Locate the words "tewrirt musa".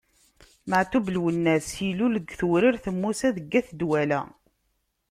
2.39-3.29